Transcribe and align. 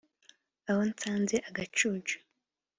aho 0.69 0.81
nsanze 0.91 1.35
agacucu 1.49 2.15